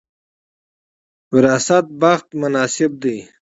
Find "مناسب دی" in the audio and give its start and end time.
2.41-3.17